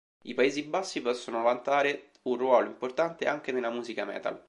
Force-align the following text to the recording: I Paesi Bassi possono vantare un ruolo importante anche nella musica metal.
I 0.23 0.33
Paesi 0.33 0.63
Bassi 0.63 0.99
possono 0.99 1.43
vantare 1.43 2.09
un 2.23 2.35
ruolo 2.35 2.65
importante 2.67 3.27
anche 3.27 3.51
nella 3.51 3.69
musica 3.69 4.03
metal. 4.03 4.39